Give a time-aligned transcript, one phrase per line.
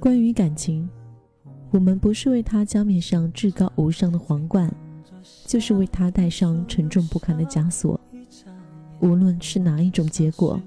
[0.00, 0.88] 关于感情，
[1.70, 4.72] 我们不是为他加冕上至高无上的皇冠，
[5.44, 8.00] 就是为他戴上沉重不堪的枷锁。
[9.00, 10.58] 无论是哪一种结果，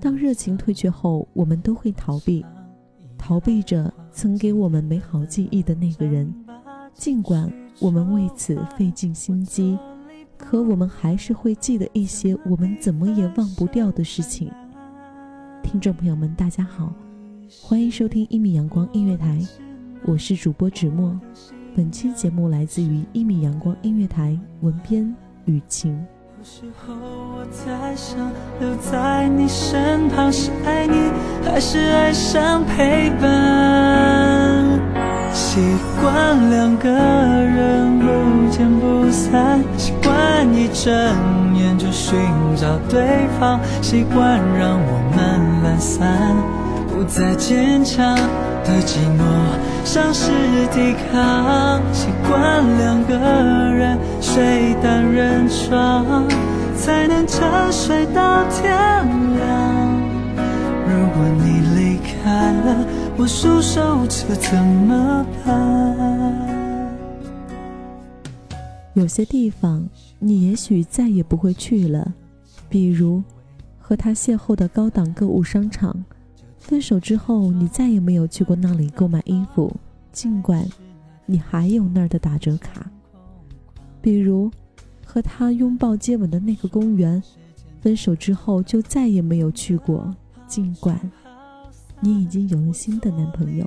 [0.00, 2.44] 当热情退却后，我们都会逃避，
[3.16, 6.34] 逃避着曾给我们美好记忆的那个人。
[6.92, 9.78] 尽管我们为此费尽心机，
[10.36, 14.52] 可我们还是会记得一些我们怎么也忘不掉的事情。
[15.62, 16.92] 听众朋友们，大家好，
[17.62, 19.38] 欢迎收听一米阳光音乐台，
[20.04, 21.18] 我是主播芷墨。
[21.74, 25.14] 本期节目来自于一米阳光音乐台，文编
[25.46, 25.92] 雨晴。
[26.38, 28.30] 有时候我在想，
[28.60, 31.10] 留在你身旁是爱你，
[31.44, 34.31] 还是爱上陪伴？
[35.32, 35.60] 习
[36.00, 40.92] 惯两个人不见不散，习惯一睁
[41.54, 42.18] 眼就寻
[42.56, 43.02] 找对
[43.40, 46.36] 方，习惯让我们懒散，
[46.88, 48.14] 不再坚强
[48.64, 49.22] 的寂寞，
[49.84, 50.30] 像是
[50.72, 51.80] 抵抗。
[51.92, 53.14] 习惯两个
[53.74, 56.26] 人睡单人床，
[56.76, 59.42] 才能沉睡到天亮。
[60.86, 62.84] 如果你离开了，
[63.22, 66.98] 我束手这怎么办？
[68.94, 72.12] 有些地方你也许再也不会去了，
[72.68, 73.22] 比如
[73.78, 76.04] 和他邂逅的高档购物商场。
[76.58, 79.72] 分手之后，你再也没有去过那里购买衣服，
[80.10, 80.68] 尽管
[81.24, 82.90] 你还有那儿的打折卡。
[84.00, 84.50] 比如
[85.06, 87.22] 和他拥抱接吻的那个公园，
[87.80, 90.12] 分手之后就再也没有去过，
[90.48, 90.98] 尽管
[92.02, 93.66] 你已经有了新的男朋友。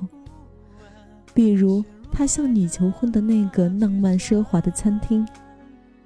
[1.33, 5.27] 比如他向你求婚的那个浪漫奢华的餐厅，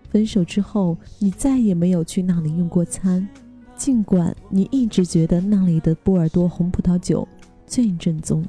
[0.09, 3.27] 分手之后你再也没有去那里用过餐。
[3.75, 7.27] 尽管你一直觉得那里的波尔多红葡萄酒
[7.65, 8.43] 最正宗，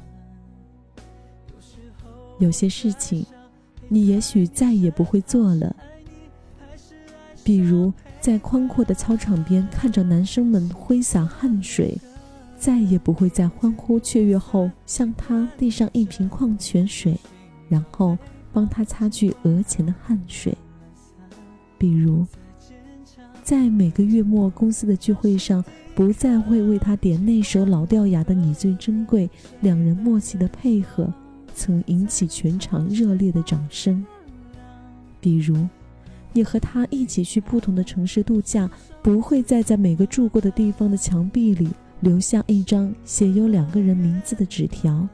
[2.37, 3.25] 有些事情
[3.87, 5.73] 你也许再也不会做了，
[7.43, 11.97] 比如在宽阔的操场边看着男生们挥洒汗水，
[12.61, 17.17] 再也不会在欢呼雀跃后向他递上一瓶矿泉水，
[17.67, 18.15] 然后
[18.53, 20.55] 帮他擦去额前的汗水，
[21.79, 22.23] 比如。
[23.43, 29.27] 在每个月末公司的聚会上，不再会为他点那首老掉牙的《你最珍贵》，
[29.61, 31.11] 两人默契的配合
[31.55, 34.05] 曾引起全场热烈的掌声。
[35.19, 35.67] 比如，
[36.31, 38.69] 你和他一起去不同的城市度假，
[39.01, 41.67] 不会再在每个住过的地方的墙壁里
[42.01, 45.07] 留下一张写有两个人名字的纸条，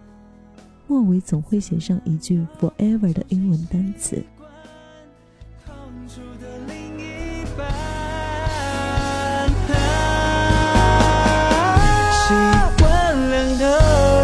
[0.87, 4.23] 末尾总会写上一句 “forever” 的英文单词。
[12.23, 12.33] 习
[12.77, 13.65] 惯两个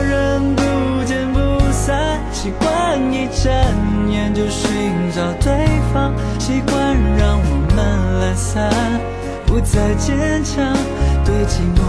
[0.04, 1.40] 人不见不
[1.72, 4.72] 散，习惯一睁眼就寻
[5.14, 7.44] 找对方，习惯让我
[7.76, 8.72] 们懒散，
[9.46, 10.74] 不再坚强，
[11.26, 11.83] 对寂寞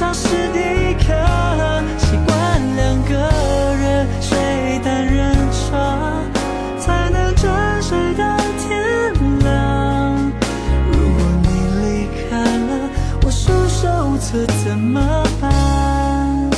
[0.00, 1.84] 丧失抵抗。
[1.98, 3.12] 习惯两个
[3.76, 6.24] 人睡单人床，
[6.78, 10.32] 才能沉睡到天亮。
[10.90, 11.48] 如果你
[11.82, 12.88] 离开了，
[13.26, 14.98] 我束手无策怎么
[15.38, 16.50] 办？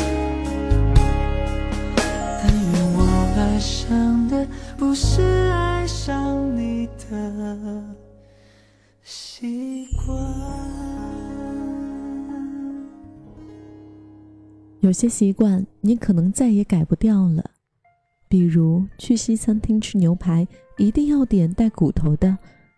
[1.96, 3.00] 但愿我
[3.36, 4.46] 爱上的。
[4.78, 5.20] 不是
[5.50, 7.12] 爱上你的
[9.02, 11.01] 习惯。
[14.82, 17.52] 有些习惯你可能再也改不掉了，
[18.28, 20.44] 比如去西餐厅吃牛排
[20.76, 22.36] 一定要点带骨头的，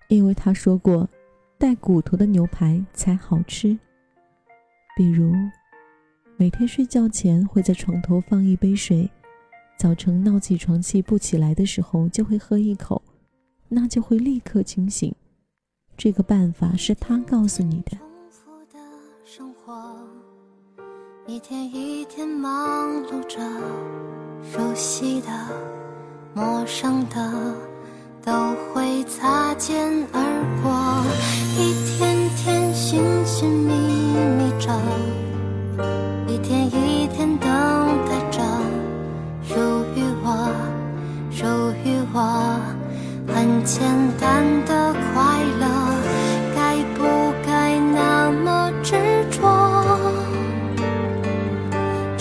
[0.09, 1.09] 因为他说过
[1.56, 3.78] 带骨头的牛排才好吃。
[4.95, 5.33] 比如
[6.36, 9.10] 每天睡觉前会在床头放一杯水。
[9.78, 13.00] 早晨闹起床气不起来的时候，就会喝一口，
[13.71, 15.10] 那就会立刻清醒。
[15.97, 17.97] 这个办法是他告诉你的。
[21.26, 23.38] 一天一天忙碌着，
[24.53, 25.28] 熟悉的、
[26.34, 27.32] 陌生的
[28.22, 28.30] 都
[28.74, 30.21] 会擦肩而
[30.62, 31.03] 过，
[31.59, 32.03] 一天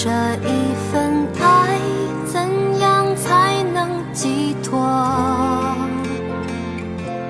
[0.04, 1.80] 这一份爱，
[2.26, 4.86] 怎样才能寄托？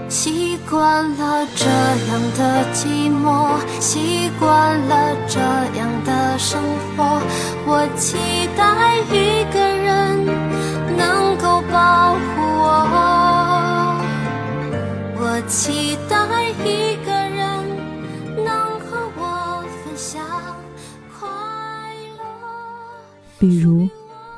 [0.10, 5.40] 习惯了这样的寂寞，习惯了这
[5.78, 6.60] 样的生
[6.98, 7.22] 活。
[7.68, 8.18] 我期
[8.58, 10.26] 待一个人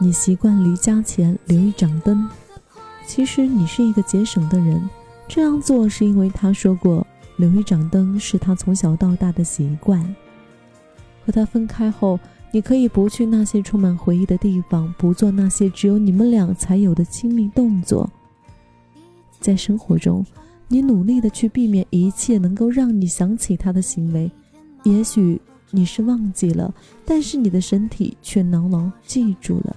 [0.05, 2.29] 你习惯离家前留一盏灯，
[3.07, 4.87] 其实你是一个节省的人。
[5.27, 7.07] 这样做是因为他说过，
[7.37, 9.99] 留一盏灯是他从小到大的习惯。
[11.25, 12.19] 和他分开后，
[12.51, 18.07] 你可以不去那些充满回忆的地方，不做那些只有你们俩才有的亲密动作。
[19.39, 20.23] 在生活中，
[20.67, 24.29] 你努力的去避免一切能够让你想起他的行为。
[24.83, 25.41] 也许
[25.71, 26.71] 你是忘记了，
[27.03, 29.75] 但是你的身体却牢牢记住了。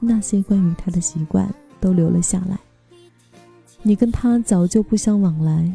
[0.00, 1.48] 那些关于他的习惯
[1.80, 2.58] 都留了下来。
[3.82, 5.72] 你跟他早就不相往来，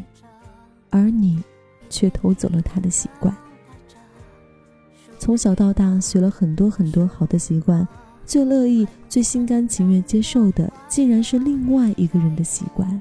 [0.90, 1.42] 而你
[1.88, 3.34] 却偷走了他的习惯。
[5.18, 7.86] 从小到大学了很多很多好的习惯，
[8.24, 13.00] 最乐意、最心甘情愿接受的，竟然是另外一个人的习惯。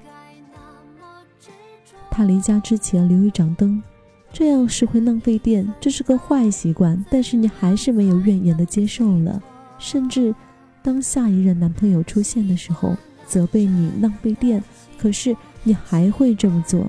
[2.10, 3.84] 他离家之前留一盏灯，
[4.32, 7.04] 这样是会浪费电，这是个坏习惯。
[7.12, 9.44] 但是你还是没有怨言的接受了，
[9.78, 10.34] 甚至
[10.86, 12.96] 当下一任男朋友出现的时候，
[13.26, 14.64] 责备你浪费电。
[15.00, 16.88] 可是你还会这么做？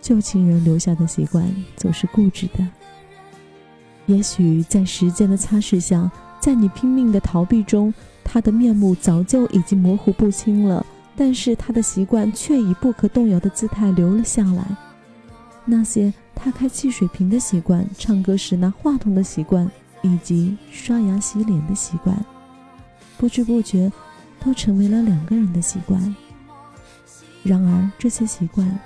[0.00, 1.44] 旧情人留下的习惯
[1.76, 2.64] 总是固执的。
[4.06, 6.08] 也许在时间的擦拭下，
[6.38, 7.92] 在你拼命的逃避中，
[8.22, 10.86] 他的面目早就已经模糊不清了。
[11.16, 14.64] 但是他的习惯却以不可动摇的姿态留了下来。
[15.64, 19.68] 那些他开汽水瓶的习惯、唱歌时拿话筒的习惯，
[20.06, 22.16] 以及刷牙洗脸的习惯，
[23.18, 23.92] 不知不觉。
[24.38, 26.14] 都成为了两个人的习惯。
[27.42, 28.78] 然而，这些习惯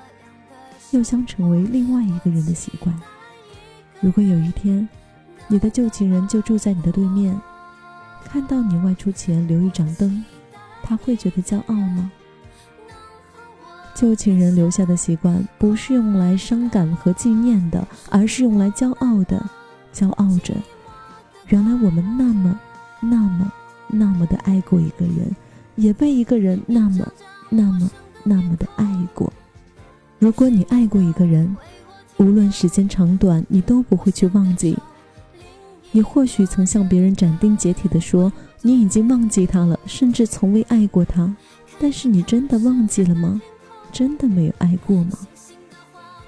[0.90, 2.98] 又将成为另外一个人的习惯。
[4.00, 4.88] 如果有一天，
[5.48, 7.38] 你的旧情人就住在你的对面，
[8.24, 10.24] 看到你外出前留一盏灯，
[10.82, 12.10] 他会觉得骄傲吗？
[13.94, 19.44] 旧情人留下的习惯不是用来伤感和纪念的，而是用来骄傲的。
[19.92, 20.54] 骄傲着，
[21.50, 22.58] 原来我们那么、
[23.00, 23.52] 那么、
[23.86, 25.30] 那么的爱过一个人。
[25.76, 27.10] 也被一个人那么、
[27.48, 27.90] 那么、
[28.22, 29.32] 那么的爱过。
[30.18, 31.56] 如果你爱过一个人，
[32.18, 34.76] 无论时间长短，你都不会去忘记。
[35.90, 38.30] 你或许曾向别人斩钉截铁地说
[38.60, 41.34] 你已经忘记他了，甚至从未爱过他。
[41.78, 43.40] 但是你真的忘记了吗？
[43.90, 45.16] 真的没有爱过吗？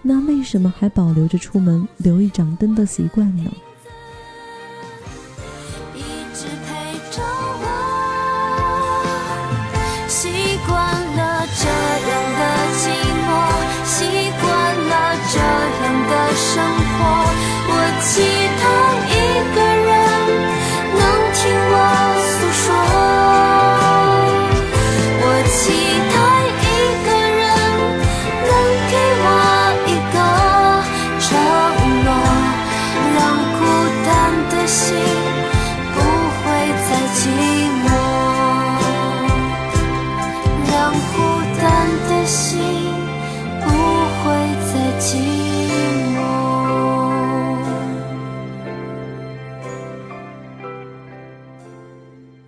[0.00, 3.52] 那为什么还保留着出门留一盏灯的习惯呢？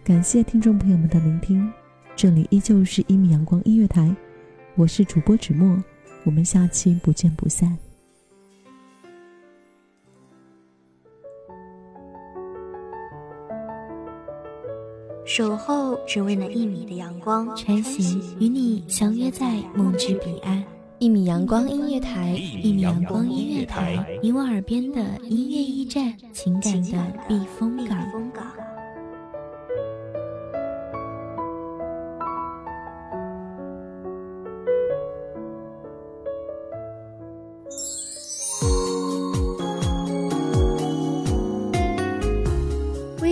[0.04, 1.66] 感谢听众朋友们的聆听，
[2.14, 4.14] 这里依旧是一米阳光音乐台，
[4.74, 5.82] 我是主播芷墨，
[6.24, 7.74] 我们下期不见不散。
[15.24, 20.62] 守候只为那一米的阳光，穿行与你相约在梦之彼岸。
[20.98, 22.32] 一米阳光音乐台，
[22.62, 27.98] 一米阳光音乐台，你我耳边的音乐驿站，情感的避风港。